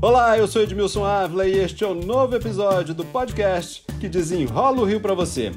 Olá, 0.00 0.38
eu 0.38 0.46
sou 0.46 0.62
Edmilson 0.62 1.04
Ávila 1.04 1.44
e 1.44 1.58
este 1.58 1.82
é 1.82 1.86
o 1.88 1.90
um 1.90 1.94
novo 2.00 2.36
episódio 2.36 2.94
do 2.94 3.04
podcast 3.04 3.82
que 3.98 4.08
desenrola 4.08 4.80
o 4.80 4.84
Rio 4.84 5.00
para 5.00 5.12
você. 5.12 5.50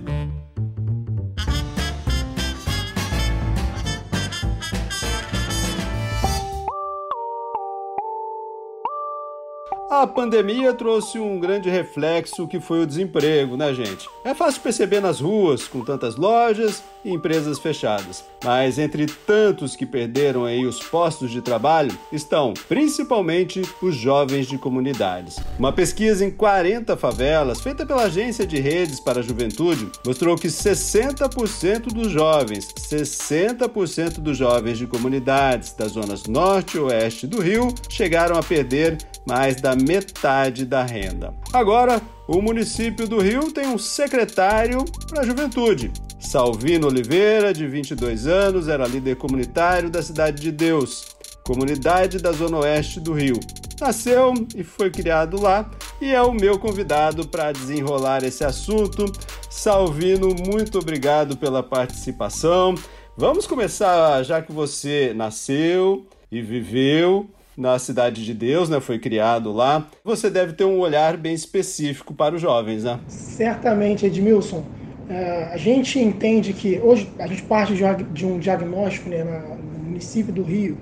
A 10.02 10.08
pandemia 10.08 10.74
trouxe 10.74 11.20
um 11.20 11.40
grande 11.40 11.70
reflexo 11.70 12.48
que 12.48 12.60
foi 12.60 12.82
o 12.82 12.88
desemprego, 12.88 13.56
né, 13.56 13.72
gente? 13.72 14.10
É 14.26 14.34
fácil 14.34 14.60
perceber 14.60 15.00
nas 15.00 15.20
ruas, 15.20 15.68
com 15.68 15.86
tantas 15.86 16.16
lojas 16.16 16.82
e 17.06 17.12
empresas 17.12 17.60
fechadas. 17.60 18.24
Mas 18.44 18.80
entre 18.80 19.06
tantos 19.06 19.76
que 19.76 19.86
perderam 19.86 20.46
aí 20.46 20.66
os 20.66 20.80
postos 20.80 21.30
de 21.30 21.40
trabalho, 21.40 21.96
estão 22.12 22.56
principalmente 22.68 23.62
os 23.80 23.94
jovens 23.94 24.48
de 24.48 24.58
comunidades. 24.58 25.38
Uma 25.60 25.72
pesquisa 25.72 26.26
em 26.26 26.32
40 26.32 26.98
favelas, 26.98 27.62
feita 27.62 27.86
pela 27.86 28.06
Agência 28.06 28.48
de 28.48 28.60
Redes 28.60 29.00
para 29.00 29.20
a 29.20 29.24
Juventude, 29.24 29.88
mostrou 30.04 30.36
que 30.36 30.48
60% 30.48 31.94
dos 31.94 32.12
jovens, 32.12 32.68
60% 32.74 34.14
dos 34.20 34.36
jovens 34.36 34.80
de 34.80 34.88
comunidades 34.88 35.74
das 35.74 35.92
zonas 35.92 36.26
norte 36.26 36.78
e 36.78 36.80
oeste 36.80 37.28
do 37.28 37.40
Rio 37.40 37.72
chegaram 37.88 38.36
a 38.36 38.42
perder 38.42 38.98
mais 39.26 39.58
da 39.58 39.76
metade 39.76 40.66
da 40.66 40.84
renda. 40.84 41.34
Agora, 41.54 42.02
o 42.28 42.42
município 42.42 43.08
do 43.08 43.20
Rio 43.20 43.52
tem 43.52 43.68
um 43.68 43.78
secretário 43.78 44.86
para 45.10 45.22
a 45.22 45.26
juventude. 45.26 45.92
Salvino 46.20 46.88
Oliveira, 46.88 47.54
de 47.54 47.68
22 47.68 48.28
anos, 48.28 48.68
era 48.68 48.88
líder 48.88 49.16
comunitário 49.16 49.90
da 49.90 50.02
Cidade 50.02 50.42
de 50.42 50.52
Deus, 50.52 51.16
comunidade 51.44 52.20
da 52.20 52.32
Zona 52.32 52.60
Oeste 52.60 53.00
do 53.00 53.14
Rio. 53.14 53.40
Nasceu 53.80 54.34
e 54.56 54.64
foi 54.64 54.92
criado 54.92 55.42
lá 55.42 55.70
e 56.00 56.14
é 56.14 56.22
o 56.22 56.32
meu 56.32 56.60
convidado 56.60 57.28
para 57.28 57.52
desenrolar 57.52 58.24
esse 58.24 58.44
assunto. 58.44 59.12
Salvino, 59.50 60.36
muito 60.36 60.78
obrigado 60.78 61.36
pela 61.36 61.64
participação. 61.64 62.76
Vamos 63.18 63.48
começar, 63.48 64.24
já 64.24 64.42
que 64.42 64.52
você 64.52 65.14
nasceu 65.16 66.06
e 66.32 66.42
viveu 66.42 67.28
na 67.62 67.78
Cidade 67.78 68.26
de 68.26 68.34
Deus, 68.34 68.70
né? 68.70 68.80
Foi 68.80 68.98
criado 68.98 69.52
lá. 69.52 69.88
Você 70.04 70.32
deve 70.32 70.54
ter 70.54 70.66
um 70.66 70.80
olhar 70.80 71.16
bem 71.16 71.36
específico 71.36 72.12
para 72.12 72.34
os 72.34 72.42
jovens, 72.42 72.84
né? 72.84 73.00
Certamente, 73.08 74.06
Edmilson. 74.08 74.66
É, 75.08 75.50
a 75.54 75.58
gente 75.58 76.00
entende 76.00 76.54
que 76.54 76.80
hoje 76.84 77.08
a 77.20 77.28
gente 77.28 77.44
parte 77.44 77.74
de 78.12 78.26
um 78.26 78.40
diagnóstico 78.40 79.10
né, 79.10 79.24
no 79.24 79.84
município 79.84 80.34
do 80.34 80.42
Rio 80.42 80.78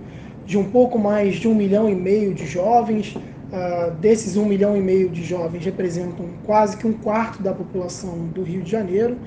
de 0.45 0.57
um 0.57 0.63
pouco 0.63 0.97
mais 0.97 1.35
de 1.35 1.47
um 1.47 1.53
milhão 1.53 1.89
e 1.89 1.95
meio 1.95 2.33
de 2.33 2.47
jovens. 2.47 3.15
Uh, 3.15 3.91
desses 3.99 4.37
um 4.37 4.45
milhão 4.45 4.77
e 4.77 4.79
meio 4.79 5.09
de 5.09 5.23
jovens 5.23 5.65
representam 5.65 6.27
quase 6.45 6.77
que 6.77 6.85
um 6.85 6.93
quarto 6.93 7.41
da 7.41 7.51
população 7.51 8.27
do 8.27 8.43
Rio 8.43 8.61
de 8.61 8.71
Janeiro. 8.71 9.17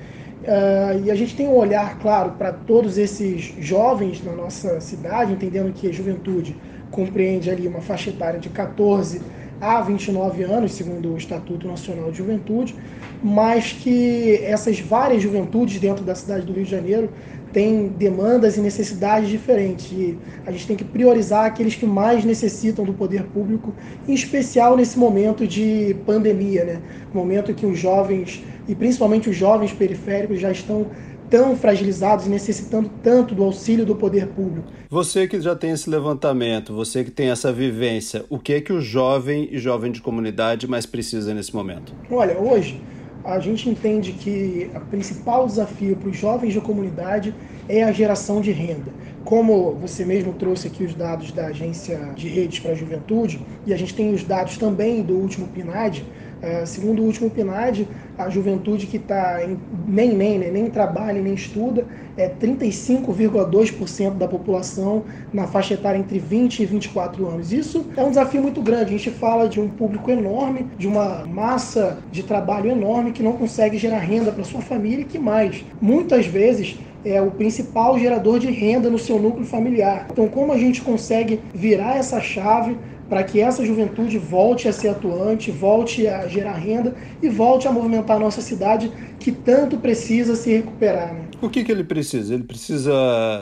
Uh, 0.43 1.05
e 1.05 1.11
a 1.11 1.15
gente 1.15 1.35
tem 1.35 1.47
um 1.47 1.55
olhar, 1.55 1.99
claro, 1.99 2.31
para 2.31 2.53
todos 2.53 2.97
esses 2.97 3.53
jovens 3.59 4.23
na 4.23 4.31
nossa 4.31 4.79
cidade, 4.79 5.33
entendendo 5.33 5.73
que 5.73 5.89
a 5.89 5.91
juventude 5.91 6.55
compreende 6.93 7.49
ali 7.49 7.67
uma 7.67 7.81
faixa 7.81 8.11
etária 8.11 8.39
de 8.39 8.49
14 8.49 9.19
a 9.59 9.81
29 9.81 10.43
anos, 10.43 10.73
segundo 10.73 11.13
o 11.13 11.17
Estatuto 11.17 11.67
Nacional 11.67 12.11
de 12.11 12.17
Juventude, 12.17 12.75
mas 13.21 13.71
que 13.71 14.35
essas 14.43 14.79
várias 14.79 15.21
juventudes 15.21 15.79
dentro 15.79 16.03
da 16.03 16.13
cidade 16.13 16.45
do 16.45 16.53
Rio 16.53 16.65
de 16.65 16.71
Janeiro 16.71 17.09
têm 17.51 17.87
demandas 17.87 18.57
e 18.57 18.61
necessidades 18.61 19.29
diferentes. 19.29 19.91
E 19.91 20.17
a 20.45 20.51
gente 20.51 20.67
tem 20.67 20.75
que 20.75 20.83
priorizar 20.83 21.45
aqueles 21.45 21.75
que 21.75 21.85
mais 21.85 22.25
necessitam 22.25 22.83
do 22.83 22.93
poder 22.93 23.23
público, 23.25 23.73
em 24.07 24.13
especial 24.13 24.75
nesse 24.75 24.99
momento 24.99 25.47
de 25.47 25.95
pandemia, 26.05 26.65
né? 26.65 26.81
Momento 27.13 27.51
em 27.51 27.53
que 27.53 27.65
os 27.65 27.79
jovens, 27.79 28.43
e 28.67 28.75
principalmente 28.75 29.29
os 29.29 29.35
jovens 29.35 29.71
periféricos, 29.71 30.39
já 30.39 30.51
estão 30.51 30.87
tão 31.33 31.55
fragilizados 31.55 32.27
e 32.27 32.29
necessitando 32.29 32.91
tanto 33.01 33.33
do 33.33 33.43
auxílio 33.43 33.83
do 33.83 33.95
poder 33.95 34.27
público. 34.27 34.71
Você 34.87 35.27
que 35.27 35.41
já 35.41 35.55
tem 35.55 35.71
esse 35.71 35.89
levantamento, 35.89 36.75
você 36.75 37.03
que 37.03 37.09
tem 37.09 37.31
essa 37.31 37.51
vivência, 37.51 38.23
o 38.29 38.37
que 38.37 38.53
é 38.53 38.61
que 38.61 38.71
o 38.71 38.79
jovem 38.79 39.49
e 39.51 39.57
jovem 39.57 39.91
de 39.91 39.99
comunidade 39.99 40.67
mais 40.67 40.85
precisa 40.85 41.33
nesse 41.33 41.55
momento? 41.55 41.91
Olha, 42.11 42.37
hoje 42.37 42.79
a 43.25 43.39
gente 43.39 43.67
entende 43.67 44.11
que 44.11 44.69
o 44.75 44.79
principal 44.81 45.47
desafio 45.47 45.95
para 45.95 46.09
os 46.09 46.15
jovens 46.15 46.53
de 46.53 46.61
comunidade 46.61 47.33
é 47.67 47.83
a 47.83 47.91
geração 47.91 48.39
de 48.39 48.51
renda. 48.51 48.91
Como 49.25 49.71
você 49.81 50.05
mesmo 50.05 50.33
trouxe 50.33 50.67
aqui 50.67 50.83
os 50.83 50.93
dados 50.93 51.31
da 51.31 51.47
Agência 51.47 51.97
de 52.15 52.27
Redes 52.27 52.59
para 52.59 52.73
a 52.73 52.75
Juventude, 52.75 53.41
e 53.65 53.73
a 53.73 53.77
gente 53.77 53.95
tem 53.95 54.13
os 54.13 54.23
dados 54.23 54.55
também 54.57 55.01
do 55.01 55.15
último 55.15 55.47
PNAD, 55.47 56.05
Uh, 56.43 56.67
segundo 56.67 57.01
o 57.01 57.05
último 57.05 57.29
PNAD, 57.29 57.87
a 58.17 58.29
juventude 58.29 58.85
que 58.85 58.97
está 58.97 59.39
nem, 59.87 60.13
nem, 60.13 60.37
né, 60.37 60.51
nem 60.51 60.69
trabalha 60.69 61.21
nem 61.21 61.33
estuda 61.33 61.85
é 62.17 62.27
35,2% 62.27 64.17
da 64.17 64.27
população 64.27 65.03
na 65.31 65.47
faixa 65.47 65.75
etária 65.75 65.97
entre 65.97 66.19
20 66.19 66.59
e 66.59 66.65
24 66.65 67.25
anos. 67.27 67.53
Isso 67.53 67.85
é 67.95 68.03
um 68.03 68.09
desafio 68.09 68.41
muito 68.41 68.61
grande. 68.61 68.93
A 68.93 68.97
gente 68.97 69.09
fala 69.09 69.47
de 69.47 69.61
um 69.61 69.69
público 69.69 70.11
enorme, 70.11 70.67
de 70.77 70.85
uma 70.85 71.25
massa 71.25 71.99
de 72.11 72.23
trabalho 72.23 72.69
enorme 72.69 73.13
que 73.13 73.23
não 73.23 73.33
consegue 73.33 73.77
gerar 73.77 73.99
renda 73.99 74.29
para 74.29 74.43
sua 74.43 74.61
família 74.61 75.03
e 75.03 75.05
que 75.05 75.17
mais, 75.17 75.63
muitas 75.81 76.25
vezes, 76.25 76.77
é 77.05 77.21
o 77.21 77.31
principal 77.31 77.99
gerador 77.99 78.39
de 78.39 78.49
renda 78.49 78.89
no 78.89 78.97
seu 78.97 79.19
núcleo 79.19 79.45
familiar. 79.45 80.07
Então, 80.11 80.27
como 80.27 80.53
a 80.53 80.57
gente 80.57 80.81
consegue 80.81 81.39
virar 81.53 81.97
essa 81.97 82.21
chave 82.21 82.77
para 83.13 83.23
que 83.23 83.39
essa 83.39 83.63
juventude 83.63 84.17
volte 84.17 84.67
a 84.67 84.73
ser 84.73 84.87
atuante, 84.87 85.51
volte 85.51 86.07
a 86.07 86.27
gerar 86.27 86.53
renda 86.53 86.95
e 87.21 87.29
volte 87.29 87.67
a 87.67 87.71
movimentar 87.71 88.17
a 88.17 88.19
nossa 88.19 88.41
cidade 88.41 88.91
que 89.19 89.31
tanto 89.31 89.77
precisa 89.77 90.35
se 90.35 90.51
recuperar. 90.51 91.13
Né? 91.13 91.25
O 91.39 91.47
que, 91.47 91.63
que 91.63 91.71
ele 91.71 91.83
precisa? 91.83 92.33
Ele 92.33 92.43
precisa 92.43 92.91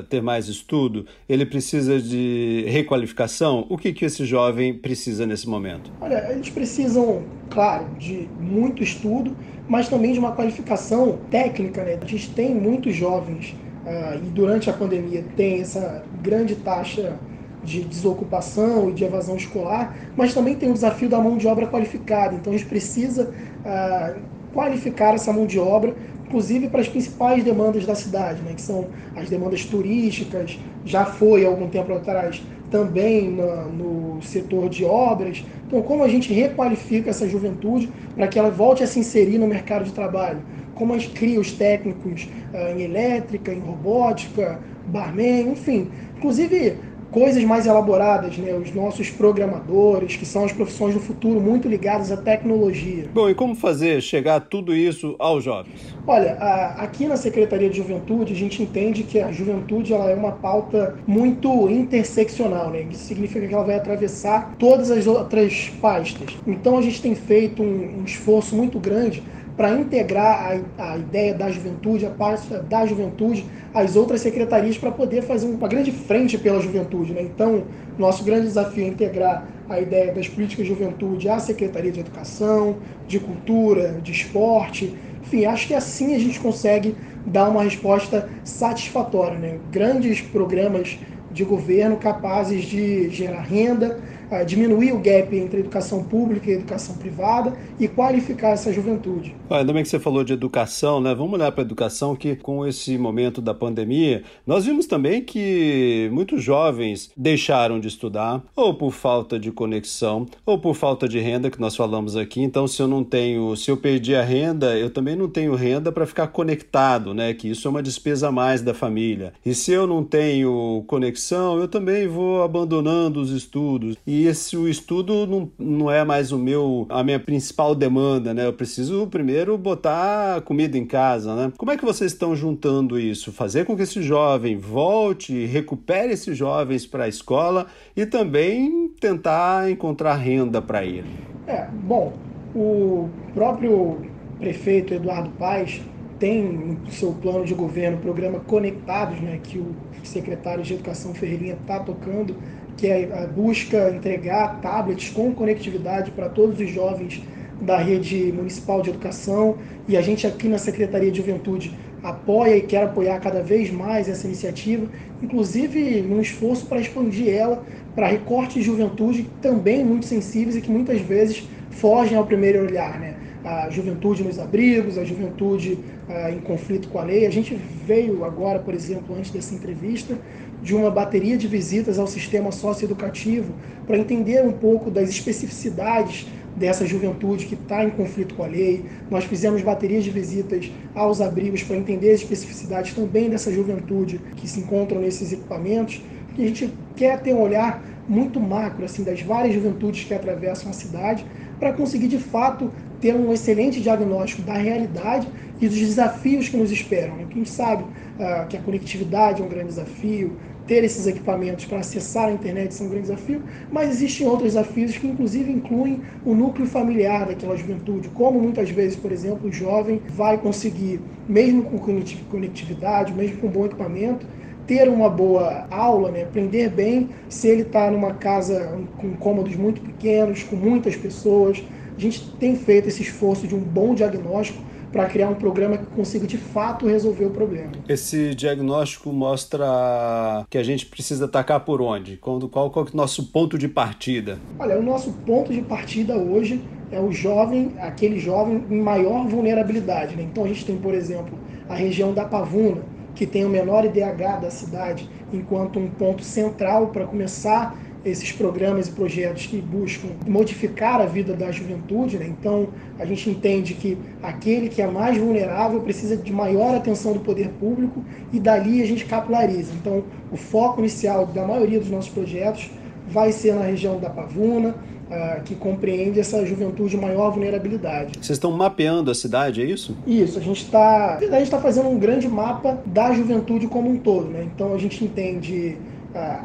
ter 0.09 0.21
mais 0.21 0.49
estudo? 0.49 1.05
Ele 1.29 1.45
precisa 1.45 2.01
de 2.01 2.65
requalificação? 2.67 3.65
O 3.69 3.77
que, 3.77 3.93
que 3.93 4.03
esse 4.03 4.25
jovem 4.25 4.73
precisa 4.73 5.25
nesse 5.25 5.47
momento? 5.47 5.89
Olha, 6.01 6.29
eles 6.29 6.49
precisam, 6.49 7.23
claro, 7.49 7.85
de 7.97 8.27
muito 8.41 8.83
estudo, 8.83 9.37
mas 9.69 9.87
também 9.87 10.11
de 10.11 10.19
uma 10.19 10.33
qualificação 10.33 11.17
técnica. 11.29 11.81
Né? 11.81 11.97
A 12.01 12.05
gente 12.05 12.29
tem 12.31 12.53
muitos 12.53 12.93
jovens 12.93 13.55
uh, 13.85 14.17
e 14.21 14.29
durante 14.31 14.69
a 14.69 14.73
pandemia 14.73 15.23
tem 15.37 15.61
essa 15.61 16.03
grande 16.21 16.55
taxa 16.55 17.17
de 17.63 17.81
desocupação 17.81 18.89
e 18.89 18.94
de 18.94 19.03
evasão 19.03 19.35
escolar, 19.35 19.95
mas 20.16 20.33
também 20.33 20.55
tem 20.55 20.69
o 20.69 20.73
desafio 20.73 21.07
da 21.07 21.19
mão 21.19 21.38
de 21.38 21.47
obra 21.47 21.67
qualificada. 21.67 22.35
Então 22.35 22.53
a 22.53 22.57
gente 22.57 22.67
precisa 22.67 23.31
ah, 23.66 24.16
qualificar 24.53 25.13
essa 25.13 25.31
mão 25.31 25.45
de 25.45 25.59
obra, 25.59 25.95
inclusive 26.25 26.69
para 26.69 26.81
as 26.81 26.88
principais 26.88 27.44
demandas 27.44 27.85
da 27.85 27.95
cidade, 27.95 28.41
né, 28.41 28.53
que 28.53 28.61
são 28.61 28.88
as 29.16 29.29
demandas 29.29 29.66
turísticas, 29.66 30.57
já 30.85 31.05
foi 31.05 31.45
algum 31.45 31.67
tempo 31.67 31.94
atrás 31.94 32.41
também 32.72 33.29
no, 33.29 34.16
no 34.16 34.22
setor 34.22 34.69
de 34.69 34.85
obras. 34.85 35.43
Então, 35.67 35.81
como 35.81 36.03
a 36.03 36.07
gente 36.07 36.33
requalifica 36.33 37.09
essa 37.09 37.28
juventude 37.28 37.91
para 38.16 38.28
que 38.28 38.39
ela 38.39 38.49
volte 38.49 38.81
a 38.81 38.88
se 38.88 38.97
inserir 38.99 39.38
no 39.38 39.47
mercado 39.47 39.83
de 39.83 39.91
trabalho? 39.91 40.39
Como 40.73 40.93
a 40.93 40.97
gente 40.97 41.13
cria 41.13 41.39
os 41.39 41.51
técnicos 41.51 42.29
ah, 42.53 42.72
em 42.72 42.81
elétrica, 42.81 43.53
em 43.53 43.59
robótica, 43.59 44.59
barman, 44.88 45.51
enfim. 45.51 45.89
Inclusive, 46.17 46.78
coisas 47.11 47.44
mais 47.44 47.66
elaboradas, 47.66 48.38
né? 48.38 48.53
Os 48.53 48.73
nossos 48.73 49.09
programadores, 49.09 50.16
que 50.16 50.25
são 50.25 50.45
as 50.45 50.51
profissões 50.51 50.94
do 50.94 50.99
futuro 50.99 51.39
muito 51.39 51.67
ligadas 51.67 52.11
à 52.11 52.17
tecnologia. 52.17 53.05
Bom, 53.13 53.29
e 53.29 53.35
como 53.35 53.53
fazer 53.53 54.01
chegar 54.01 54.39
tudo 54.39 54.75
isso 54.75 55.16
aos 55.19 55.44
jovens? 55.44 55.95
Olha, 56.07 56.33
a, 56.39 56.83
aqui 56.83 57.07
na 57.07 57.17
Secretaria 57.17 57.69
de 57.69 57.77
Juventude, 57.77 58.33
a 58.33 58.35
gente 58.35 58.63
entende 58.63 59.03
que 59.03 59.19
a 59.19 59.31
juventude 59.31 59.94
ela 59.94 60.09
é 60.09 60.16
uma 60.16 60.31
pauta 60.31 60.95
muito 61.05 61.69
interseccional, 61.69 62.72
né? 62.72 62.88
Isso 62.89 63.05
significa 63.05 63.47
que 63.47 63.53
ela 63.53 63.63
vai 63.63 63.75
atravessar 63.75 64.55
todas 64.58 64.90
as 64.90 65.05
outras 65.05 65.72
pastas. 65.81 66.37
Então 66.47 66.78
a 66.78 66.81
gente 66.81 67.02
tem 67.02 67.13
feito 67.13 67.61
um, 67.61 67.99
um 67.99 68.03
esforço 68.05 68.55
muito 68.55 68.79
grande 68.79 69.22
para 69.55 69.71
integrar 69.71 70.59
a, 70.77 70.91
a, 70.93 70.97
ideia 70.97 71.33
da 71.33 71.49
juventude, 71.49 72.05
a 72.05 72.09
parte 72.09 72.47
da 72.69 72.85
juventude, 72.85 73.45
às 73.73 73.95
outras 73.95 74.21
secretarias 74.21 74.77
para 74.77 74.91
poder 74.91 75.21
fazer 75.23 75.47
uma 75.47 75.67
grande 75.67 75.91
frente 75.91 76.37
pela 76.37 76.59
juventude. 76.59 77.13
Né? 77.13 77.23
Então, 77.23 77.63
nosso 77.97 78.23
grande 78.23 78.47
desafio 78.47 78.85
é 78.85 78.87
integrar 78.87 79.47
a 79.69 79.79
ideia 79.79 80.13
das 80.13 80.27
políticas 80.27 80.65
de 80.65 80.73
juventude 80.73 81.29
à 81.29 81.39
Secretaria 81.39 81.91
de 81.91 81.99
Educação, 81.99 82.77
de 83.07 83.19
Cultura, 83.19 83.99
de 84.01 84.11
Esporte. 84.11 84.95
Enfim, 85.21 85.45
acho 85.45 85.67
que 85.67 85.73
assim 85.73 86.15
a 86.15 86.19
gente 86.19 86.39
consegue 86.39 86.95
dar 87.25 87.49
uma 87.49 87.63
resposta 87.63 88.29
satisfatória. 88.43 89.37
Né? 89.37 89.59
Grandes 89.71 90.21
programas 90.21 90.97
de 91.31 91.43
governo 91.43 91.97
capazes 91.97 92.65
de 92.65 93.09
gerar 93.09 93.41
renda, 93.41 93.99
diminuir 94.45 94.93
o 94.93 94.99
gap 94.99 95.35
entre 95.35 95.59
educação 95.59 96.03
pública 96.03 96.49
e 96.49 96.53
educação 96.53 96.95
privada 96.95 97.53
e 97.79 97.87
qualificar 97.87 98.49
essa 98.49 98.72
juventude. 98.72 99.35
Ainda 99.49 99.73
bem 99.73 99.83
que 99.83 99.89
você 99.89 99.99
falou 99.99 100.23
de 100.23 100.33
educação, 100.33 101.01
né? 101.01 101.13
Vamos 101.13 101.33
olhar 101.33 101.51
para 101.51 101.61
a 101.63 101.66
educação 101.66 102.16
que 102.16 102.35
com 102.35 102.66
esse 102.66 102.97
momento 102.97 103.41
da 103.41 103.53
pandemia, 103.53 104.23
nós 104.47 104.66
vimos 104.66 104.85
também 104.85 105.22
que 105.22 106.09
muitos 106.11 106.43
jovens 106.43 107.11
deixaram 107.16 107.79
de 107.79 107.87
estudar, 107.87 108.41
ou 108.55 108.73
por 108.73 108.91
falta 108.91 109.37
de 109.39 109.51
conexão, 109.51 110.25
ou 110.45 110.57
por 110.57 110.75
falta 110.75 111.07
de 111.07 111.19
renda, 111.19 111.49
que 111.49 111.59
nós 111.59 111.75
falamos 111.75 112.16
aqui. 112.16 112.41
Então, 112.41 112.67
se 112.67 112.81
eu 112.81 112.87
não 112.87 113.03
tenho, 113.03 113.55
se 113.55 113.69
eu 113.69 113.77
perdi 113.77 114.16
a 114.16 114.23
renda, 114.23 114.77
eu 114.77 114.89
também 114.89 115.16
não 115.16 115.29
tenho 115.29 115.55
renda 115.55 115.91
para 115.91 116.05
ficar 116.05 116.27
conectado, 116.27 117.13
né? 117.13 117.34
Que 117.34 117.49
isso 117.49 117.67
é 117.67 117.72
uma 117.72 117.84
despesa 117.84 118.29
a 118.29 118.31
mais 118.31 118.61
da 118.61 118.73
família. 118.73 119.34
E 119.45 119.53
se 119.53 119.72
eu 119.72 119.85
não 119.85 120.03
tenho 120.03 120.84
conexão, 120.87 121.59
eu 121.59 121.67
também 121.67 122.07
vou 122.07 122.43
abandonando 122.43 123.19
os 123.19 123.31
estudos. 123.31 123.97
E 124.05 124.21
e 124.22 124.28
esse 124.28 124.56
o 124.56 124.68
estudo 124.68 125.26
não, 125.26 125.52
não 125.58 125.91
é 125.91 126.03
mais 126.03 126.32
o 126.32 126.38
meu 126.38 126.85
a 126.90 127.03
minha 127.03 127.20
principal 127.20 127.73
demanda, 127.73 128.34
né? 128.34 128.46
Eu 128.46 128.53
preciso 128.53 129.08
primeiro 129.08 129.58
botar 129.58 130.41
comida 130.41 130.78
em 130.78 130.85
casa, 130.85 131.35
né? 131.35 131.53
Como 131.58 131.72
é 131.72 131.78
que 131.78 131.84
vocês 131.84 132.12
estão 132.12 132.35
juntando 132.35 133.00
isso? 133.00 133.32
Fazer 133.32 133.66
com 133.66 133.76
que 133.76 133.84
esse 133.84 134.02
jovem 134.02 134.58
volte, 134.58 135.46
recupere 135.46 136.14
esses 136.14 136.38
jovens 136.38 136.85
para 136.85 137.06
a 137.06 137.08
escola 137.08 137.66
e 137.96 138.06
também 138.06 138.90
tentar 139.00 139.72
encontrar 139.72 140.16
renda 140.16 140.62
para 140.62 140.85
ele. 140.85 141.09
É, 141.47 141.68
bom, 141.72 142.14
o 142.56 143.09
próprio 143.34 143.97
prefeito 144.40 144.94
Eduardo 144.94 145.32
Paes 145.32 145.82
tem 146.20 146.44
no 146.44 146.91
seu 146.91 147.14
plano 147.14 147.44
de 147.44 147.56
governo 147.56 147.97
o 147.97 148.00
programa 148.00 148.40
Conectados, 148.41 149.20
né, 149.20 149.40
que 149.41 149.58
o 149.58 149.76
secretário 150.03 150.64
de 150.64 150.76
Educação 150.76 151.16
Ferreirinha 151.16 151.58
está 151.59 151.79
tocando 151.79 152.35
que 152.78 152.88
é 152.88 153.09
a 153.14 153.28
busca 153.28 153.90
entregar 153.90 154.59
tablets 154.62 155.09
com 155.09 155.34
conectividade 155.34 156.12
para 156.12 156.29
todos 156.29 156.59
os 156.59 156.70
jovens 156.70 157.22
da 157.62 157.78
rede 157.78 158.32
municipal 158.32 158.82
de 158.82 158.90
educação 158.90 159.58
e 159.88 159.96
a 159.96 160.02
gente 160.02 160.26
aqui 160.26 160.47
na 160.47 160.58
Secretaria 160.58 161.12
de 161.12 161.18
Juventude 161.18 161.78
apoia 162.03 162.58
e 162.58 162.62
quer 162.62 162.84
apoiar 162.84 163.20
cada 163.20 163.44
vez 163.44 163.72
mais 163.72 164.09
essa 164.09 164.26
iniciativa, 164.26 164.88
inclusive 165.22 166.02
num 166.02 166.20
esforço 166.20 166.66
para 166.66 166.79
expandir 166.79 167.29
ela 167.29 167.64
para 167.96 168.08
recortes 168.08 168.56
de 168.56 168.62
juventude 168.64 169.29
também 169.41 169.85
muito 169.85 170.06
sensíveis 170.06 170.56
e 170.56 170.62
que 170.62 170.72
muitas 170.72 171.00
vezes 171.02 171.47
fogem 171.70 172.18
ao 172.18 172.26
primeiro 172.26 172.64
olhar, 172.64 173.00
né? 173.00 173.16
A 173.44 173.70
juventude 173.70 174.23
nos 174.23 174.38
abrigos, 174.38 174.97
a 174.97 175.03
juventude 175.03 175.79
uh, 176.08 176.32
em 176.32 176.40
conflito 176.40 176.88
com 176.90 177.00
a 177.00 177.03
lei. 177.03 177.26
A 177.26 177.32
gente 177.32 177.56
veio 177.85 178.23
agora, 178.23 178.59
por 178.59 178.73
exemplo, 178.73 179.16
antes 179.16 179.32
dessa 179.32 179.56
entrevista, 179.56 180.16
de 180.61 180.75
uma 180.75 180.91
bateria 180.91 181.37
de 181.37 181.47
visitas 181.47 181.97
ao 181.97 182.08
sistema 182.08 182.52
socioeducativo 182.52 183.53
para 183.87 183.97
entender 183.97 184.46
um 184.46 184.52
pouco 184.52 184.91
das 184.91 185.09
especificidades 185.09 186.28
dessa 186.55 186.85
juventude 186.85 187.46
que 187.46 187.55
está 187.55 187.84
em 187.84 187.90
conflito 187.90 188.35
com 188.35 188.43
a 188.43 188.47
lei. 188.47 188.85
Nós 189.09 189.23
fizemos 189.23 189.61
baterias 189.61 190.03
de 190.03 190.11
visitas 190.11 190.72
aos 190.93 191.22
abrigos 191.22 191.63
para 191.63 191.78
entender 191.78 192.11
as 192.11 192.22
especificidades 192.22 192.93
também 192.93 193.29
dessa 193.29 193.52
juventude 193.52 194.19
que 194.35 194.47
se 194.47 194.59
encontram 194.59 195.02
nesses 195.02 195.31
equipamentos. 195.31 196.02
E 196.37 196.43
a 196.43 196.47
gente 196.47 196.73
quer 196.96 197.19
ter 197.22 197.34
um 197.34 197.41
olhar 197.41 197.84
muito 198.08 198.40
macro 198.40 198.85
assim 198.85 199.03
das 199.03 199.22
várias 199.22 199.53
juventudes 199.53 200.03
que 200.03 200.13
atravessam 200.13 200.69
a 200.69 200.73
cidade 200.73 201.25
para 201.59 201.73
conseguir 201.73 202.08
de 202.08 202.17
fato 202.17 202.72
ter 202.99 203.16
um 203.16 203.31
excelente 203.31 203.81
diagnóstico 203.81 204.41
da 204.41 204.53
realidade 204.53 205.28
e 205.59 205.67
dos 205.67 205.78
desafios 205.78 206.49
que 206.49 206.58
nos 206.58 206.72
esperam. 206.72 207.16
Né? 207.17 207.28
A 207.29 207.34
gente 207.34 207.49
sabe 207.49 207.84
uh, 207.84 208.47
que 208.47 208.58
a 208.58 208.61
conectividade 208.61 209.41
é 209.41 209.46
um 209.46 209.47
grande 209.47 209.67
desafio, 209.67 210.37
ter 210.72 210.85
esses 210.85 211.06
equipamentos 211.06 211.66
para 211.66 211.79
acessar 211.79 212.29
a 212.29 212.32
internet 212.32 212.73
são 212.73 212.88
um 212.88 212.90
grande 212.91 213.09
desafio, 213.09 213.44
mas 213.70 213.90
existem 213.90 214.26
outros 214.26 214.53
desafios 214.53 214.97
que 214.97 215.06
inclusive 215.06 215.52
incluem 215.52 216.00
o 216.26 216.34
núcleo 216.34 216.66
familiar 216.66 217.26
daquela 217.26 217.58
juventude, 217.58 218.08
como 218.08 218.40
muitas 218.40 218.70
vezes, 218.70 218.96
por 218.96 219.12
exemplo, 219.12 219.50
o 219.50 219.52
jovem 219.52 220.02
vai 220.08 220.38
conseguir, 220.38 221.02
mesmo 221.28 221.64
com 221.64 221.78
conectividade, 221.78 223.14
mesmo 223.14 223.40
com 223.40 223.50
bom 223.50 223.66
equipamento, 223.66 224.26
ter 224.66 224.88
uma 224.88 225.09
boa 225.09 225.68
aula, 225.70 226.09
né, 226.09 226.23
aprender 226.23 226.70
bem, 226.70 227.09
se 227.28 227.50
ele 227.50 227.64
está 227.64 227.91
numa 227.91 228.14
casa 228.14 228.79
com 228.96 229.12
cômodos 229.18 229.58
muito 229.58 229.82
pequenos, 229.82 230.41
com 230.41 230.56
muitas 230.56 230.96
pessoas. 230.96 231.62
A 231.97 232.00
gente 232.00 232.32
tem 232.40 232.56
feito 232.56 232.88
esse 232.88 233.02
esforço 233.02 233.46
de 233.46 233.53
um 233.53 233.59
bom 233.59 233.94
diagnóstico 233.94 234.64
para 234.91 235.05
criar 235.05 235.29
um 235.29 235.35
programa 235.35 235.78
que 235.78 235.85
consiga 235.85 236.28
de 236.28 236.38
fato 236.38 236.88
resolver 236.88 237.26
o 237.26 237.29
problema. 237.29 237.72
Esse 237.88 238.35
diagnóstico 238.35 239.11
mostra 239.11 240.46
que 240.49 240.58
a 240.58 240.64
gente 240.64 240.85
precisa 240.85 241.26
atacar 241.26 241.61
por 241.61 241.82
onde? 241.82 242.17
Qual, 242.17 242.40
qual, 242.49 242.70
qual 242.70 242.85
é 242.85 242.90
o 242.90 242.96
nosso 242.96 243.28
ponto 243.28 243.58
de 243.58 243.67
partida? 243.67 244.40
Olha, 244.59 244.78
o 244.78 244.84
nosso 244.84 245.11
ponto 245.26 245.53
de 245.53 245.61
partida 245.61 246.16
hoje 246.17 246.61
é 246.91 246.99
o 246.99 247.11
jovem, 247.11 247.73
aquele 247.79 248.20
jovem 248.20 248.66
em 248.70 248.82
maior 248.82 249.28
vulnerabilidade. 249.28 250.16
Né? 250.16 250.23
Então 250.23 250.43
a 250.43 250.47
gente 250.47 250.66
tem, 250.66 250.78
por 250.78 250.94
exemplo, 250.94 251.37
a 251.70 251.76
região 251.76 252.14
da 252.14 252.26
Pavuna, 252.26 252.84
que 253.16 253.26
tem 253.26 253.46
o 253.46 253.49
menor 253.49 253.85
IDH 253.85 254.41
da 254.41 254.49
cidade, 254.49 255.09
enquanto 255.32 255.79
um 255.79 255.90
ponto 255.90 256.24
central 256.24 256.88
para 256.88 257.05
começar 257.05 257.77
esses 258.03 258.31
programas 258.31 258.88
e 258.88 258.91
projetos 258.91 259.45
que 259.45 259.57
buscam 259.57 260.09
modificar 260.27 261.00
a 261.00 261.05
vida 261.05 261.33
da 261.33 261.51
juventude. 261.51 262.17
Né? 262.17 262.27
Então, 262.27 262.69
a 262.98 263.05
gente 263.05 263.29
entende 263.29 263.74
que 263.74 263.98
aquele 264.24 264.69
que 264.69 264.81
é 264.81 264.88
mais 264.88 265.17
vulnerável 265.17 265.81
precisa 265.81 266.17
de 266.17 266.31
maior 266.31 266.75
atenção 266.75 267.13
do 267.13 267.19
poder 267.19 267.50
público 267.59 268.03
e 268.33 268.39
dali 268.39 268.81
a 268.81 268.86
gente 268.86 269.05
capilariza. 269.05 269.71
Então, 269.74 270.03
o 270.31 270.38
foco 270.38 270.79
inicial 270.79 271.25
da 271.27 271.45
maioria 271.45 271.79
dos 271.79 271.89
nossos 271.89 272.09
projetos 272.09 272.69
vai 273.07 273.31
ser 273.31 273.53
na 273.53 273.63
região 273.63 274.00
da 274.00 274.09
Pavuna, 274.09 274.69
uh, 274.69 275.43
que 275.43 275.53
compreende 275.53 276.19
essa 276.19 276.45
juventude 276.45 276.91
de 276.91 276.98
maior 276.98 277.31
vulnerabilidade. 277.31 278.13
Vocês 278.13 278.38
estão 278.38 278.51
mapeando 278.51 279.12
a 279.12 279.15
cidade, 279.15 279.62
é 279.62 279.65
isso? 279.65 279.98
Isso, 280.07 280.39
a 280.39 280.41
gente 280.41 280.63
está 280.63 281.19
está 281.21 281.59
fazendo 281.59 281.89
um 281.89 282.00
grande 282.00 282.27
mapa 282.27 282.81
da 282.86 283.13
juventude 283.13 283.67
como 283.67 283.89
um 283.89 283.98
todo. 283.98 284.29
Né? 284.29 284.48
Então, 284.53 284.74
a 284.74 284.77
gente 284.77 285.03
entende 285.03 285.77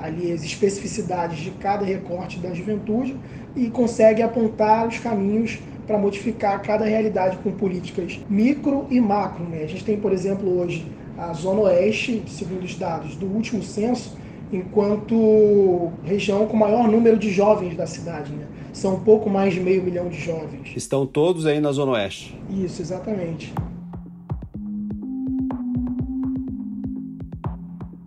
ali 0.00 0.32
as 0.32 0.44
especificidades 0.44 1.38
de 1.38 1.50
cada 1.52 1.84
recorte 1.84 2.38
da 2.38 2.52
juventude 2.54 3.16
e 3.54 3.68
consegue 3.68 4.22
apontar 4.22 4.86
os 4.86 4.98
caminhos 4.98 5.58
para 5.86 5.96
modificar 5.98 6.60
cada 6.62 6.84
realidade 6.84 7.38
com 7.38 7.52
políticas 7.52 8.18
micro 8.28 8.86
e 8.90 9.00
macro. 9.00 9.44
Né? 9.44 9.62
A 9.62 9.66
gente 9.66 9.84
tem, 9.84 9.98
por 9.98 10.12
exemplo, 10.12 10.58
hoje 10.58 10.84
a 11.16 11.32
Zona 11.32 11.62
Oeste, 11.62 12.22
segundo 12.26 12.64
os 12.64 12.74
dados 12.74 13.16
do 13.16 13.26
último 13.26 13.62
censo, 13.62 14.16
enquanto 14.52 15.90
região 16.04 16.46
com 16.46 16.56
maior 16.56 16.88
número 16.88 17.18
de 17.18 17.30
jovens 17.30 17.76
da 17.76 17.86
cidade. 17.86 18.32
Né? 18.32 18.46
São 18.72 18.96
um 18.96 19.00
pouco 19.00 19.30
mais 19.30 19.54
de 19.54 19.60
meio 19.60 19.82
milhão 19.82 20.08
de 20.08 20.20
jovens. 20.20 20.72
Estão 20.76 21.06
todos 21.06 21.46
aí 21.46 21.60
na 21.60 21.72
Zona 21.72 21.92
Oeste. 21.92 22.38
Isso, 22.50 22.82
exatamente. 22.82 23.54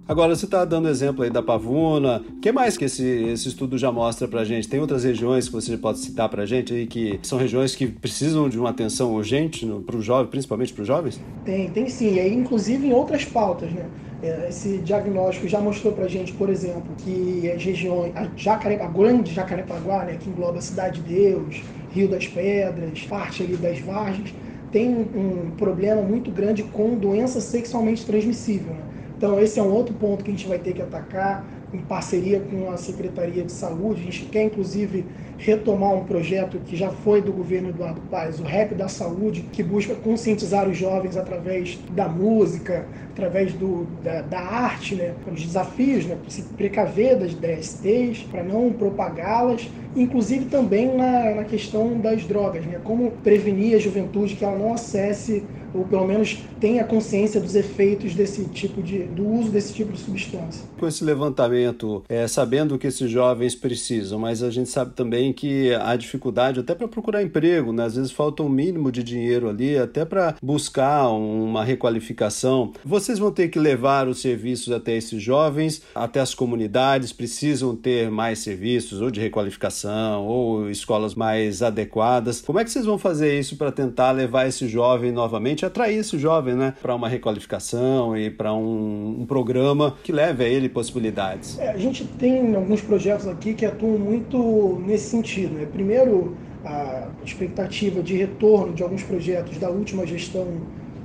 Agora, 0.09 0.35
você 0.35 0.45
está 0.45 0.65
dando 0.65 0.89
exemplo 0.89 1.23
aí 1.23 1.29
da 1.29 1.43
pavuna. 1.43 2.23
O 2.27 2.39
que 2.39 2.51
mais 2.51 2.75
que 2.75 2.85
esse, 2.85 3.05
esse 3.05 3.47
estudo 3.47 3.77
já 3.77 3.91
mostra 3.91 4.27
para 4.27 4.43
gente? 4.43 4.67
Tem 4.67 4.79
outras 4.79 5.03
regiões 5.03 5.47
que 5.47 5.53
você 5.53 5.77
pode 5.77 5.99
citar 5.99 6.27
para 6.27 6.47
gente 6.47 6.73
aí 6.73 6.87
que 6.87 7.19
são 7.21 7.37
regiões 7.37 7.75
que 7.75 7.85
precisam 7.85 8.49
de 8.49 8.57
uma 8.57 8.71
atenção 8.71 9.13
urgente 9.13 9.67
para 9.85 9.95
o 9.95 10.01
jovem, 10.01 10.25
principalmente 10.25 10.73
para 10.73 10.81
os 10.81 10.87
jovens? 10.87 11.21
Tem, 11.45 11.69
tem 11.69 11.87
sim. 11.87 12.15
E 12.15 12.19
aí, 12.19 12.33
inclusive 12.33 12.87
em 12.87 12.91
outras 12.91 13.23
pautas, 13.23 13.71
né? 13.71 13.85
É, 14.23 14.47
esse 14.49 14.79
diagnóstico 14.79 15.47
já 15.47 15.61
mostrou 15.61 15.93
para 15.93 16.07
gente, 16.07 16.33
por 16.33 16.49
exemplo, 16.49 16.89
que 16.97 17.47
as 17.51 17.63
regiões, 17.63 18.11
a, 18.15 18.27
Jacare, 18.35 18.81
a 18.81 18.87
grande 18.87 19.31
Jacarepaguá, 19.31 20.05
né, 20.05 20.17
que 20.19 20.27
engloba 20.27 20.57
a 20.57 20.61
Cidade 20.61 21.01
de 21.01 21.13
Deus, 21.13 21.61
Rio 21.91 22.09
das 22.09 22.27
Pedras, 22.27 22.99
parte 23.03 23.43
ali 23.43 23.55
das 23.55 23.79
Vargens, 23.79 24.33
tem 24.71 24.89
um 24.89 25.51
problema 25.55 26.01
muito 26.01 26.31
grande 26.31 26.63
com 26.63 26.95
doença 26.95 27.39
sexualmente 27.39 28.03
transmissível. 28.05 28.73
Né? 28.73 28.89
Então, 29.19 29.37
esse 29.37 29.59
é 29.59 29.61
um 29.61 29.73
outro 29.73 29.93
ponto 29.95 30.23
que 30.23 30.31
a 30.31 30.33
gente 30.33 30.47
vai 30.47 30.57
ter 30.57 30.71
que 30.71 30.81
atacar 30.81 31.45
em 31.73 31.79
parceria 31.79 32.39
com 32.39 32.71
a 32.71 32.77
Secretaria 32.77 33.43
de 33.43 33.51
Saúde. 33.51 33.99
A 33.99 34.05
gente 34.05 34.23
quer, 34.27 34.43
inclusive, 34.43 35.05
retomar 35.37 35.93
um 35.93 36.05
projeto 36.05 36.57
que 36.65 36.77
já 36.77 36.89
foi 36.89 37.21
do 37.21 37.33
governo 37.33 37.67
Eduardo 37.67 37.99
Paes, 38.09 38.39
o 38.39 38.43
Rap 38.43 38.73
da 38.75 38.87
Saúde, 38.87 39.41
que 39.51 39.61
busca 39.61 39.93
conscientizar 39.93 40.69
os 40.69 40.77
jovens 40.77 41.17
através 41.17 41.77
da 41.91 42.07
música, 42.07 42.85
através 43.11 43.51
do, 43.51 43.85
da, 44.01 44.21
da 44.21 44.39
arte, 44.39 44.95
né, 44.95 45.13
os 45.29 45.45
desafios, 45.45 46.05
né, 46.05 46.17
se 46.29 46.43
precaver 46.43 47.17
das 47.17 47.33
DSTs, 47.33 48.23
para 48.23 48.41
não 48.41 48.71
propagá-las, 48.71 49.69
inclusive 49.95 50.45
também 50.45 50.95
na, 50.95 51.35
na 51.35 51.43
questão 51.43 51.99
das 51.99 52.23
drogas, 52.25 52.65
né, 52.65 52.79
como 52.85 53.11
prevenir 53.23 53.75
a 53.75 53.79
juventude 53.79 54.35
que 54.35 54.45
ela 54.45 54.57
não 54.57 54.73
acesse 54.73 55.43
ou 55.73 55.85
pelo 55.85 56.05
menos 56.05 56.39
tenha 56.59 56.83
consciência 56.83 57.39
dos 57.39 57.55
efeitos 57.55 58.13
desse 58.15 58.45
tipo 58.45 58.81
de, 58.81 59.03
do 59.03 59.27
uso 59.27 59.49
desse 59.49 59.73
tipo 59.73 59.91
de 59.91 59.99
substância. 59.99 60.63
Com 60.79 60.87
esse 60.87 61.03
levantamento, 61.03 62.03
é, 62.07 62.27
sabendo 62.27 62.77
que 62.77 62.87
esses 62.87 63.09
jovens 63.09 63.55
precisam, 63.55 64.19
mas 64.19 64.43
a 64.43 64.49
gente 64.49 64.69
sabe 64.69 64.93
também 64.93 65.33
que 65.33 65.73
há 65.75 65.95
dificuldade 65.95 66.59
até 66.59 66.73
para 66.73 66.87
procurar 66.87 67.23
emprego, 67.23 67.71
né? 67.71 67.85
às 67.85 67.95
vezes 67.95 68.11
falta 68.11 68.43
um 68.43 68.49
mínimo 68.49 68.91
de 68.91 69.03
dinheiro 69.03 69.49
ali, 69.49 69.77
até 69.77 70.05
para 70.05 70.35
buscar 70.41 71.07
uma 71.09 71.63
requalificação. 71.63 72.71
Vocês 72.83 73.19
vão 73.19 73.31
ter 73.31 73.49
que 73.49 73.59
levar 73.59 74.07
os 74.07 74.21
serviços 74.21 74.71
até 74.73 74.95
esses 74.95 75.21
jovens, 75.21 75.81
até 75.93 76.19
as 76.19 76.33
comunidades, 76.33 77.11
precisam 77.11 77.75
ter 77.75 78.09
mais 78.09 78.39
serviços, 78.39 79.01
ou 79.01 79.11
de 79.11 79.19
requalificação, 79.19 80.25
ou 80.25 80.69
escolas 80.69 81.15
mais 81.15 81.61
adequadas. 81.61 82.41
Como 82.41 82.59
é 82.59 82.63
que 82.63 82.71
vocês 82.71 82.85
vão 82.85 82.97
fazer 82.97 83.39
isso 83.39 83.55
para 83.55 83.71
tentar 83.71 84.11
levar 84.11 84.47
esse 84.47 84.67
jovem 84.67 85.11
novamente, 85.11 85.58
atrair 85.65 85.97
esse 85.97 86.17
jovem 86.17 86.55
né, 86.55 86.73
para 86.81 86.95
uma 86.95 87.07
requalificação 87.07 88.15
e 88.15 88.29
para 88.29 88.53
um, 88.53 89.21
um, 89.21 89.25
programa 89.25 89.95
que 90.03 90.11
leve 90.11 90.43
a 90.43 90.47
ele 90.47 90.69
possibilidades? 90.69 91.57
É, 91.59 91.69
a 91.69 91.77
gente 91.77 92.03
tem 92.05 92.55
alguns 92.55 92.81
projetos 92.81 93.27
aqui 93.27 93.53
que 93.53 93.65
atuam 93.65 93.97
muito 93.97 94.81
nesse 94.85 95.09
sentido. 95.09 95.55
Né? 95.55 95.67
Primeiro, 95.71 96.35
a 96.65 97.07
expectativa 97.23 98.01
de 98.01 98.15
retorno 98.15 98.73
de 98.73 98.83
alguns 98.83 99.03
projetos 99.03 99.57
da 99.57 99.69
última 99.69 100.05
gestão 100.05 100.47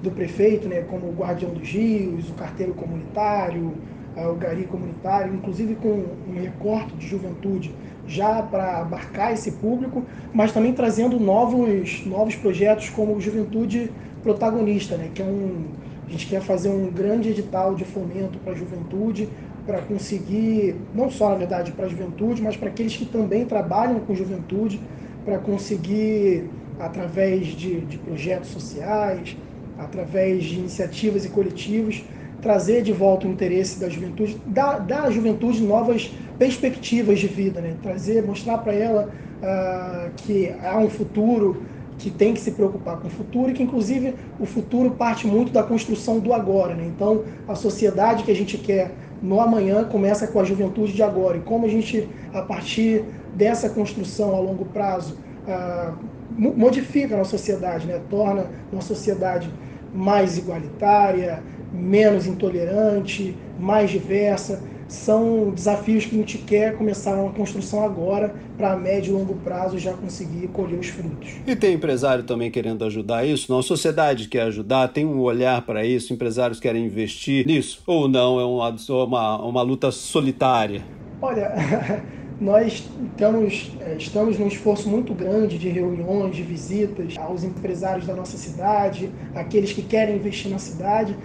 do 0.02 0.10
prefeito, 0.10 0.68
né, 0.68 0.82
como 0.82 1.06
o 1.06 1.12
Guardião 1.12 1.50
dos 1.50 1.68
Rios, 1.68 2.28
o 2.28 2.34
Carteiro 2.34 2.74
Comunitário, 2.74 3.72
o 4.16 4.34
Gari 4.34 4.64
Comunitário, 4.64 5.34
inclusive 5.34 5.74
com 5.76 6.04
um 6.28 6.40
recorte 6.40 6.94
de 6.96 7.06
juventude 7.06 7.74
já 8.06 8.42
para 8.42 8.80
abarcar 8.80 9.32
esse 9.32 9.52
público, 9.52 10.04
mas 10.32 10.52
também 10.52 10.72
trazendo 10.72 11.18
novos, 11.18 12.04
novos 12.06 12.34
projetos 12.36 12.90
como 12.90 13.20
Juventude 13.20 13.90
Protagonista, 14.24 14.96
né, 14.96 15.10
que 15.14 15.22
é 15.22 15.24
um, 15.24 15.66
a 16.06 16.10
gente 16.10 16.26
quer 16.26 16.40
fazer 16.40 16.70
um 16.70 16.90
grande 16.90 17.28
edital 17.28 17.74
de 17.74 17.84
fomento 17.84 18.38
para 18.38 18.52
a 18.52 18.56
juventude, 18.56 19.28
para 19.66 19.80
conseguir, 19.82 20.76
não 20.94 21.10
só 21.10 21.28
na 21.30 21.36
verdade 21.36 21.72
para 21.72 21.86
a 21.86 21.88
juventude, 21.88 22.42
mas 22.42 22.56
para 22.56 22.68
aqueles 22.68 22.96
que 22.96 23.04
também 23.04 23.44
trabalham 23.44 24.00
com 24.00 24.14
juventude, 24.14 24.80
para 25.24 25.38
conseguir, 25.38 26.50
através 26.78 27.48
de, 27.48 27.80
de 27.82 27.98
projetos 27.98 28.50
sociais, 28.50 29.36
através 29.78 30.44
de 30.44 30.58
iniciativas 30.58 31.24
e 31.24 31.28
coletivos, 31.28 32.04
trazer 32.42 32.82
de 32.82 32.92
volta 32.92 33.26
o 33.26 33.30
interesse 33.30 33.80
da 33.80 33.88
juventude, 33.88 34.38
dar, 34.46 34.86
à 34.90 35.10
juventude 35.10 35.62
novas 35.62 36.14
perspectivas 36.38 37.18
de 37.18 37.26
vida, 37.26 37.60
né? 37.60 37.74
trazer, 37.82 38.22
mostrar 38.22 38.58
para 38.58 38.74
ela 38.74 39.08
uh, 39.40 40.10
que 40.16 40.52
há 40.62 40.78
um 40.78 40.90
futuro, 40.90 41.62
que 41.98 42.10
tem 42.10 42.34
que 42.34 42.40
se 42.40 42.50
preocupar 42.50 42.98
com 42.98 43.08
o 43.08 43.10
futuro 43.10 43.50
e 43.50 43.54
que, 43.54 43.62
inclusive, 43.62 44.14
o 44.38 44.46
futuro 44.46 44.90
parte 44.92 45.26
muito 45.26 45.52
da 45.52 45.62
construção 45.62 46.18
do 46.18 46.32
agora. 46.32 46.74
Né? 46.74 46.84
Então, 46.86 47.22
a 47.46 47.54
sociedade 47.54 48.24
que 48.24 48.30
a 48.30 48.34
gente 48.34 48.58
quer 48.58 48.92
no 49.22 49.40
amanhã 49.40 49.84
começa 49.84 50.26
com 50.26 50.40
a 50.40 50.44
juventude 50.44 50.92
de 50.92 51.02
agora. 51.02 51.36
E 51.36 51.40
como 51.40 51.64
a 51.66 51.68
gente, 51.68 52.08
a 52.32 52.42
partir 52.42 53.04
dessa 53.34 53.68
construção 53.70 54.34
a 54.34 54.38
longo 54.38 54.64
prazo, 54.66 55.16
uh, 55.46 55.94
modifica 56.36 57.14
a 57.14 57.18
nossa 57.18 57.32
sociedade, 57.32 57.86
né? 57.86 58.00
torna 58.10 58.46
uma 58.72 58.82
sociedade 58.82 59.50
mais 59.94 60.36
igualitária, 60.36 61.42
menos 61.72 62.26
intolerante, 62.26 63.36
mais 63.58 63.90
diversa. 63.90 64.60
São 64.88 65.50
desafios 65.50 66.06
que 66.06 66.14
a 66.14 66.18
gente 66.18 66.38
quer 66.38 66.76
começar 66.76 67.14
uma 67.14 67.32
construção 67.32 67.84
agora 67.84 68.34
para 68.56 68.72
a 68.72 68.76
médio 68.76 69.14
e 69.14 69.18
longo 69.18 69.34
prazo 69.36 69.78
já 69.78 69.92
conseguir 69.92 70.48
colher 70.48 70.78
os 70.78 70.88
frutos. 70.88 71.30
E 71.46 71.56
tem 71.56 71.74
empresário 71.74 72.24
também 72.24 72.50
querendo 72.50 72.84
ajudar 72.84 73.24
isso? 73.26 73.50
Não, 73.50 73.58
a 73.58 73.62
sociedade 73.62 74.28
quer 74.28 74.42
ajudar, 74.42 74.88
tem 74.88 75.04
um 75.04 75.20
olhar 75.20 75.62
para 75.62 75.84
isso, 75.84 76.12
empresários 76.12 76.60
querem 76.60 76.84
investir 76.84 77.46
nisso? 77.46 77.82
Ou 77.86 78.08
não, 78.08 78.38
é 78.38 78.44
uma, 78.44 78.76
uma, 78.88 79.42
uma 79.44 79.62
luta 79.62 79.90
solitária? 79.90 80.82
Olha, 81.20 81.52
nós 82.40 82.84
estamos, 83.12 83.72
é, 83.80 83.96
estamos 83.96 84.38
num 84.38 84.48
esforço 84.48 84.88
muito 84.88 85.14
grande 85.14 85.58
de 85.58 85.68
reuniões, 85.68 86.36
de 86.36 86.42
visitas 86.42 87.16
aos 87.16 87.44
empresários 87.44 88.06
da 88.06 88.14
nossa 88.14 88.36
cidade, 88.36 89.10
aqueles 89.34 89.72
que 89.72 89.82
querem 89.82 90.16
investir 90.16 90.50
na 90.50 90.58
cidade, 90.58 91.16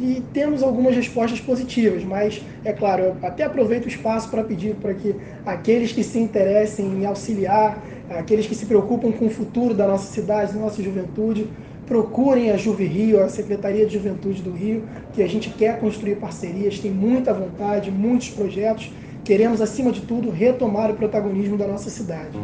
e 0.00 0.22
temos 0.32 0.62
algumas 0.62 0.94
respostas 0.94 1.40
positivas, 1.40 2.04
mas 2.04 2.42
é 2.64 2.72
claro, 2.72 3.02
eu 3.02 3.16
até 3.22 3.44
aproveito 3.44 3.86
o 3.86 3.88
espaço 3.88 4.28
para 4.30 4.44
pedir 4.44 4.74
para 4.74 4.92
que 4.94 5.14
aqueles 5.44 5.92
que 5.92 6.02
se 6.02 6.18
interessem 6.18 6.86
em 6.86 7.06
auxiliar, 7.06 7.82
aqueles 8.10 8.46
que 8.46 8.54
se 8.54 8.66
preocupam 8.66 9.10
com 9.12 9.26
o 9.26 9.30
futuro 9.30 9.74
da 9.74 9.86
nossa 9.86 10.12
cidade, 10.12 10.52
da 10.52 10.60
nossa 10.60 10.82
juventude, 10.82 11.48
procurem 11.86 12.50
a 12.50 12.56
Juve 12.56 12.84
Rio, 12.84 13.22
a 13.22 13.28
Secretaria 13.28 13.86
de 13.86 13.94
Juventude 13.94 14.42
do 14.42 14.50
Rio, 14.50 14.82
que 15.12 15.22
a 15.22 15.28
gente 15.28 15.50
quer 15.50 15.78
construir 15.78 16.16
parcerias, 16.16 16.78
tem 16.78 16.90
muita 16.90 17.32
vontade, 17.32 17.90
muitos 17.90 18.28
projetos. 18.28 18.92
Queremos, 19.24 19.60
acima 19.60 19.90
de 19.90 20.02
tudo, 20.02 20.30
retomar 20.30 20.90
o 20.90 20.94
protagonismo 20.94 21.56
da 21.56 21.66
nossa 21.66 21.90
cidade. 21.90 22.36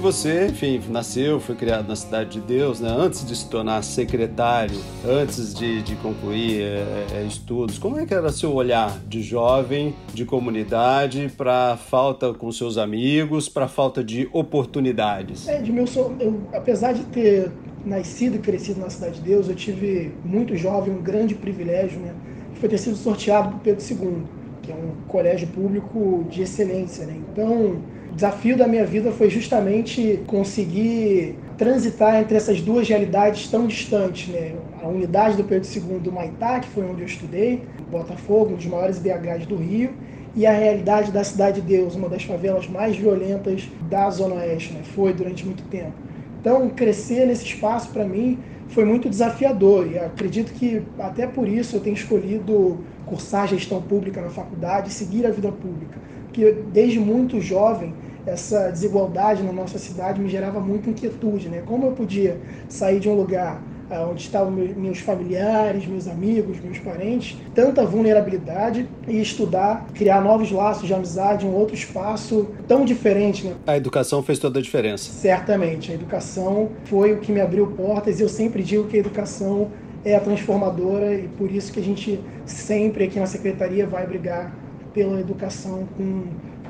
Você, 0.00 0.46
enfim, 0.46 0.80
nasceu, 0.88 1.38
foi 1.38 1.54
criado 1.54 1.86
na 1.86 1.94
Cidade 1.94 2.30
de 2.30 2.40
Deus, 2.40 2.80
né? 2.80 2.88
antes 2.88 3.24
de 3.24 3.36
se 3.36 3.48
tornar 3.48 3.82
secretário, 3.82 4.80
antes 5.06 5.54
de, 5.54 5.82
de 5.82 5.94
concluir 5.96 6.62
é, 6.62 7.06
é, 7.12 7.24
estudos, 7.26 7.78
como 7.78 7.98
é 7.98 8.06
que 8.06 8.14
era 8.14 8.32
seu 8.32 8.52
olhar 8.54 8.98
de 9.06 9.22
jovem, 9.22 9.94
de 10.14 10.24
comunidade, 10.24 11.30
para 11.36 11.76
falta 11.76 12.32
com 12.32 12.50
seus 12.50 12.78
amigos, 12.78 13.48
para 13.48 13.68
falta 13.68 14.02
de 14.02 14.28
oportunidades? 14.32 15.46
É, 15.46 15.58
Edmilson, 15.58 16.16
eu, 16.18 16.40
apesar 16.54 16.92
de 16.92 17.04
ter 17.04 17.52
nascido 17.84 18.36
e 18.36 18.38
crescido 18.38 18.80
na 18.80 18.88
Cidade 18.88 19.16
de 19.16 19.22
Deus, 19.22 19.48
eu 19.48 19.54
tive 19.54 20.12
muito 20.24 20.56
jovem 20.56 20.94
um 20.94 21.02
grande 21.02 21.34
privilégio, 21.34 22.00
né? 22.00 22.14
Que 22.54 22.60
foi 22.60 22.68
ter 22.68 22.78
sido 22.78 22.96
sorteado 22.96 23.50
por 23.50 23.60
Pedro 23.60 23.84
II, 23.84 24.22
que 24.62 24.72
é 24.72 24.74
um 24.74 24.92
colégio 25.08 25.48
público 25.48 26.24
de 26.30 26.42
excelência, 26.42 27.06
né? 27.06 27.16
Então, 27.32 27.82
desafio 28.20 28.54
da 28.54 28.68
minha 28.68 28.84
vida 28.84 29.10
foi 29.12 29.30
justamente 29.30 30.20
conseguir 30.26 31.38
transitar 31.56 32.20
entre 32.20 32.36
essas 32.36 32.60
duas 32.60 32.86
realidades 32.86 33.48
tão 33.48 33.66
distantes, 33.66 34.28
né? 34.28 34.52
A 34.82 34.86
unidade 34.86 35.38
do 35.38 35.44
Pedro 35.44 35.66
II 35.66 35.98
do 36.00 36.12
Maitá, 36.12 36.60
que 36.60 36.68
foi 36.68 36.84
onde 36.84 37.00
eu 37.00 37.06
estudei, 37.06 37.62
Botafogo, 37.90 38.52
um 38.52 38.56
dos 38.56 38.66
maiores 38.66 38.98
BHs 38.98 39.46
do 39.46 39.56
Rio, 39.56 39.94
e 40.36 40.46
a 40.46 40.52
realidade 40.52 41.10
da 41.10 41.24
Cidade 41.24 41.62
de 41.62 41.66
Deus, 41.66 41.96
uma 41.96 42.10
das 42.10 42.22
favelas 42.22 42.68
mais 42.68 42.94
violentas 42.94 43.66
da 43.88 44.10
Zona 44.10 44.34
Oeste, 44.34 44.74
né? 44.74 44.82
Foi 44.94 45.14
durante 45.14 45.46
muito 45.46 45.62
tempo. 45.70 45.94
Então, 46.42 46.68
crescer 46.68 47.26
nesse 47.26 47.46
espaço 47.46 47.88
para 47.88 48.04
mim 48.04 48.38
foi 48.68 48.84
muito 48.84 49.08
desafiador 49.08 49.90
e 49.90 49.98
acredito 49.98 50.52
que 50.52 50.82
até 50.98 51.26
por 51.26 51.48
isso 51.48 51.76
eu 51.76 51.80
tenho 51.80 51.94
escolhido 51.94 52.80
cursar 53.06 53.48
gestão 53.48 53.80
pública 53.80 54.20
na 54.20 54.28
faculdade 54.28 54.90
e 54.90 54.92
seguir 54.92 55.26
a 55.26 55.30
vida 55.30 55.50
pública 55.50 55.98
que 56.32 56.52
desde 56.72 56.98
muito 56.98 57.40
jovem 57.40 57.92
essa 58.26 58.70
desigualdade 58.70 59.42
na 59.42 59.52
nossa 59.52 59.78
cidade 59.78 60.20
me 60.20 60.28
gerava 60.28 60.60
muita 60.60 60.90
inquietude, 60.90 61.48
né? 61.48 61.62
Como 61.64 61.86
eu 61.86 61.92
podia 61.92 62.38
sair 62.68 63.00
de 63.00 63.08
um 63.08 63.14
lugar 63.14 63.62
ah, 63.90 64.06
onde 64.08 64.22
estavam 64.22 64.52
meus 64.52 65.00
familiares, 65.00 65.84
meus 65.84 66.06
amigos, 66.06 66.60
meus 66.60 66.78
parentes, 66.78 67.36
tanta 67.52 67.84
vulnerabilidade 67.84 68.88
e 69.08 69.20
estudar, 69.20 69.86
criar 69.94 70.20
novos 70.20 70.52
laços 70.52 70.86
de 70.86 70.94
amizade, 70.94 71.44
um 71.44 71.52
outro 71.52 71.74
espaço 71.74 72.48
tão 72.68 72.84
diferente. 72.84 73.46
Né? 73.46 73.54
A 73.66 73.76
educação 73.76 74.22
fez 74.22 74.38
toda 74.38 74.60
a 74.60 74.62
diferença. 74.62 75.10
Certamente, 75.10 75.90
a 75.90 75.94
educação 75.94 76.70
foi 76.84 77.12
o 77.12 77.18
que 77.18 77.32
me 77.32 77.40
abriu 77.40 77.66
portas 77.66 78.20
e 78.20 78.22
eu 78.22 78.28
sempre 78.28 78.62
digo 78.62 78.84
que 78.84 78.96
a 78.96 79.00
educação 79.00 79.72
é 80.04 80.14
a 80.14 80.20
transformadora 80.20 81.12
e 81.14 81.26
por 81.26 81.50
isso 81.50 81.72
que 81.72 81.80
a 81.80 81.82
gente 81.82 82.20
sempre 82.46 83.04
aqui 83.04 83.18
na 83.18 83.26
secretaria 83.26 83.88
vai 83.88 84.06
brigar 84.06 84.54
pela 84.94 85.20
educação 85.20 85.86
com 85.96 86.24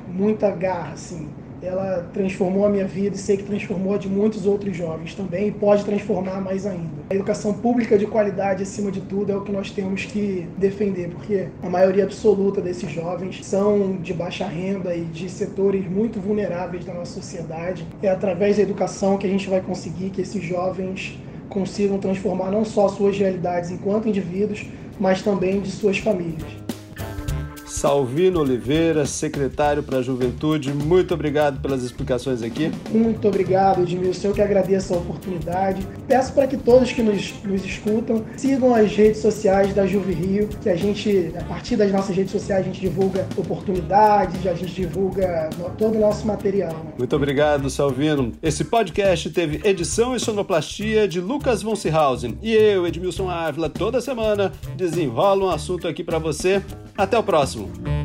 muita 0.08 0.50
garra, 0.50 0.92
assim. 0.92 1.28
Ela 1.62 2.08
transformou 2.12 2.64
a 2.64 2.68
minha 2.68 2.86
vida 2.86 3.16
e 3.16 3.18
sei 3.18 3.36
que 3.36 3.42
transformou 3.42 3.94
a 3.94 3.98
de 3.98 4.08
muitos 4.08 4.46
outros 4.46 4.76
jovens 4.76 5.14
também 5.14 5.48
e 5.48 5.52
pode 5.52 5.84
transformar 5.84 6.40
mais 6.40 6.66
ainda. 6.66 6.90
A 7.10 7.14
educação 7.14 7.52
pública 7.52 7.98
de 7.98 8.06
qualidade, 8.06 8.62
acima 8.62 8.90
de 8.90 9.00
tudo, 9.00 9.32
é 9.32 9.36
o 9.36 9.42
que 9.42 9.52
nós 9.52 9.70
temos 9.70 10.04
que 10.04 10.48
defender, 10.56 11.10
porque 11.10 11.48
a 11.62 11.68
maioria 11.68 12.04
absoluta 12.04 12.60
desses 12.60 12.90
jovens 12.90 13.44
são 13.44 13.96
de 13.96 14.12
baixa 14.14 14.46
renda 14.46 14.94
e 14.94 15.04
de 15.04 15.28
setores 15.28 15.88
muito 15.88 16.20
vulneráveis 16.20 16.84
da 16.84 16.94
nossa 16.94 17.12
sociedade. 17.12 17.86
É 18.02 18.08
através 18.08 18.56
da 18.56 18.62
educação 18.62 19.18
que 19.18 19.26
a 19.26 19.30
gente 19.30 19.48
vai 19.48 19.60
conseguir 19.60 20.10
que 20.10 20.22
esses 20.22 20.42
jovens 20.42 21.18
consigam 21.48 21.98
transformar 21.98 22.50
não 22.50 22.64
só 22.64 22.88
suas 22.88 23.18
realidades 23.18 23.70
enquanto 23.70 24.08
indivíduos, 24.08 24.64
mas 24.98 25.22
também 25.22 25.60
de 25.60 25.70
suas 25.70 25.98
famílias. 25.98 26.59
Salvino 27.70 28.40
Oliveira, 28.40 29.06
secretário 29.06 29.82
para 29.82 29.98
a 29.98 30.02
Juventude, 30.02 30.74
muito 30.74 31.14
obrigado 31.14 31.60
pelas 31.60 31.84
explicações 31.84 32.42
aqui. 32.42 32.70
Muito 32.90 33.26
obrigado, 33.28 33.82
Edmilson. 33.82 34.28
Eu 34.28 34.34
que 34.34 34.42
agradeço 34.42 34.92
a 34.92 34.96
oportunidade. 34.96 35.86
Peço 36.08 36.32
para 36.32 36.48
que 36.48 36.56
todos 36.56 36.92
que 36.92 37.00
nos, 37.00 37.32
nos 37.44 37.64
escutam 37.64 38.24
sigam 38.36 38.74
as 38.74 38.92
redes 38.92 39.22
sociais 39.22 39.72
da 39.72 39.86
Juve 39.86 40.12
Rio, 40.12 40.48
que 40.60 40.68
a 40.68 40.74
gente, 40.74 41.32
a 41.38 41.44
partir 41.44 41.76
das 41.76 41.92
nossas 41.92 42.14
redes 42.14 42.32
sociais, 42.32 42.62
a 42.62 42.68
gente 42.68 42.80
divulga 42.80 43.26
oportunidades, 43.36 44.44
a 44.46 44.54
gente 44.54 44.74
divulga 44.74 45.48
todo 45.78 45.96
o 45.96 46.00
nosso 46.00 46.26
material. 46.26 46.74
Muito 46.98 47.14
obrigado, 47.14 47.70
Salvino. 47.70 48.32
Esse 48.42 48.64
podcast 48.64 49.30
teve 49.30 49.60
edição 49.66 50.14
e 50.16 50.20
sonoplastia 50.20 51.06
de 51.06 51.20
Lucas 51.20 51.62
von 51.62 51.76
Seehausen 51.76 52.36
e 52.42 52.52
eu, 52.52 52.84
Edmilson 52.86 53.30
Ávila, 53.30 53.70
toda 53.70 54.00
semana 54.00 54.52
desenrola 54.76 55.46
um 55.46 55.50
assunto 55.50 55.86
aqui 55.86 56.02
para 56.02 56.18
você. 56.18 56.60
Até 56.96 57.16
o 57.16 57.22
próximo. 57.22 57.59
束。 57.60 57.99